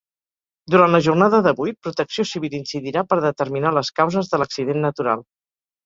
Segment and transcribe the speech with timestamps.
[0.75, 5.29] Durant la jornada d’avui, Protecció Civil incidirà per determinar les causes de l’accident natural.